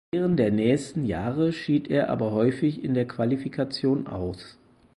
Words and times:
Während 0.15 0.39
der 0.39 0.49
nächsten 0.49 1.05
Jahre 1.05 1.53
schied 1.53 1.87
er 1.91 2.09
aber 2.09 2.31
häufig 2.31 2.83
in 2.83 2.95
der 2.95 3.05
Qualifikation 3.07 4.07
aus. 4.07 4.57